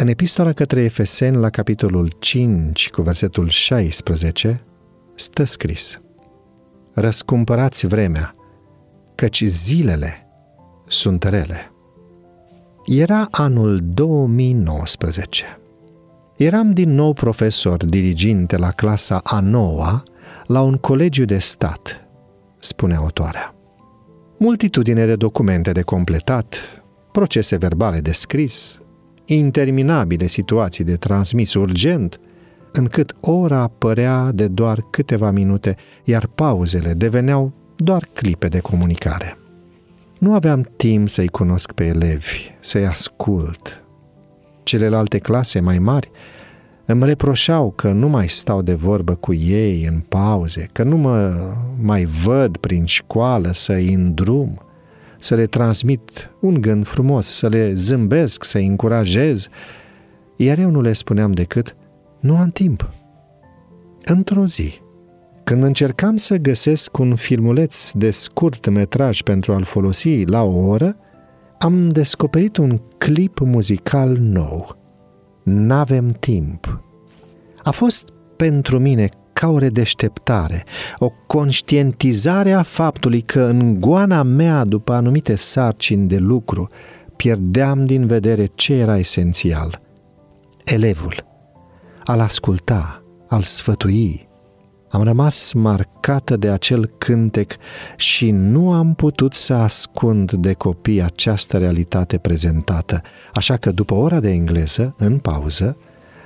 [0.00, 4.64] În epistola către Efeseni, la capitolul 5, cu versetul 16,
[5.14, 6.00] stă scris
[6.92, 8.34] Răscumpărați vremea,
[9.14, 10.26] căci zilele
[10.86, 11.72] sunt rele.
[12.86, 15.44] Era anul 2019.
[16.36, 20.02] Eram din nou profesor diriginte la clasa a noua
[20.46, 22.08] la un colegiu de stat,
[22.58, 23.54] spune autoarea.
[24.38, 26.56] Multitudine de documente de completat,
[27.12, 28.80] procese verbale de scris,
[29.34, 32.20] interminabile situații de transmis urgent,
[32.72, 39.38] încât ora părea de doar câteva minute, iar pauzele deveneau doar clipe de comunicare.
[40.18, 43.84] Nu aveam timp să-i cunosc pe elevi, să-i ascult.
[44.62, 46.10] Celelalte clase mai mari
[46.84, 51.32] îmi reproșau că nu mai stau de vorbă cu ei în pauze, că nu mă
[51.80, 54.60] mai văd prin școală să-i îndrum,
[55.20, 59.48] să le transmit un gând frumos, să le zâmbesc, să-i încurajez,
[60.36, 61.76] iar eu nu le spuneam decât,
[62.20, 62.92] nu am timp.
[64.04, 64.80] Într-o zi,
[65.44, 70.96] când încercam să găsesc un filmuleț de scurt metraj pentru a-l folosi la o oră,
[71.58, 74.76] am descoperit un clip muzical nou.
[75.42, 76.82] N-avem timp.
[77.62, 79.08] A fost pentru mine
[79.40, 80.64] ca o redeșteptare,
[80.98, 86.68] o conștientizare a faptului că în goana mea, după anumite sarcini de lucru,
[87.16, 89.80] pierdeam din vedere ce era esențial.
[90.64, 91.14] Elevul,
[92.04, 94.28] al asculta, al sfătui,
[94.90, 97.56] am rămas marcată de acel cântec
[97.96, 103.00] și nu am putut să ascund de copii această realitate prezentată,
[103.34, 105.76] așa că după ora de engleză, în pauză,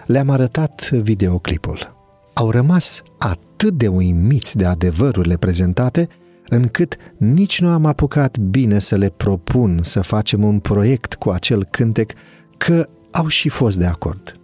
[0.06, 1.94] le-am arătat videoclipul.
[2.34, 6.08] Au rămas atât de uimiți de adevărurile prezentate,
[6.48, 11.64] încât nici nu am apucat bine să le propun să facem un proiect cu acel
[11.64, 12.12] cântec,
[12.56, 14.38] că au și fost de acord.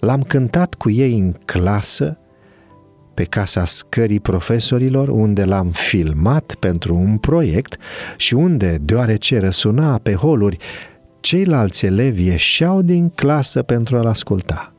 [0.00, 2.16] L-am cântat cu ei în clasă
[3.14, 7.76] pe casa scării profesorilor, unde l-am filmat pentru un proiect
[8.16, 10.56] și unde, deoarece răsuna pe holuri,
[11.20, 14.72] ceilalți elevi ieșeau din clasă pentru a-l asculta.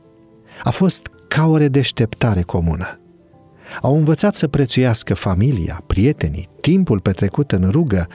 [0.62, 3.00] A fost ca o redeșteptare comună.
[3.82, 8.08] Au învățat să prețuiască familia, prietenii, timpul petrecut în rugă,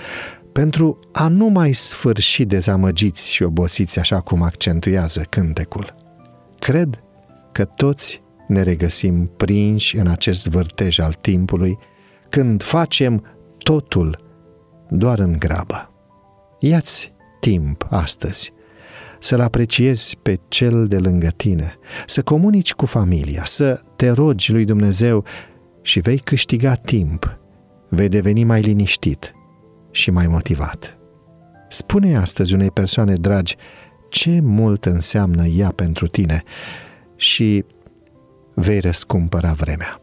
[0.51, 5.95] pentru a nu mai sfârși dezamăgiți și obosiți așa cum accentuează cântecul.
[6.59, 7.03] Cred
[7.51, 11.77] că toți ne regăsim prinși în acest vârtej al timpului,
[12.29, 13.25] când facem
[13.57, 14.23] totul
[14.89, 15.91] doar în grabă.
[16.59, 18.53] Iați timp astăzi
[19.19, 24.65] să-l apreciezi pe cel de lângă tine, să comunici cu familia, să te rogi lui
[24.65, 25.25] Dumnezeu
[25.81, 27.39] și vei câștiga timp,
[27.89, 29.33] vei deveni mai liniștit
[29.91, 30.97] și mai motivat.
[31.69, 33.55] Spune astăzi unei persoane dragi
[34.09, 36.43] ce mult înseamnă ea pentru tine
[37.15, 37.65] și
[38.53, 40.01] vei răscumpăra vremea.